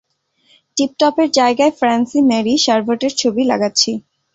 [0.77, 3.91] টিপটপের জায়গায় ফ্র্যাঁসি ম্যারি শারভেটের ছবি লাগাচ্ছি।